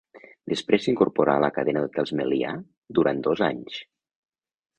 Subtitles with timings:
[0.51, 2.55] Després s’incorporà a la cadena d’hotels Melià,
[3.01, 3.79] durant dos anys.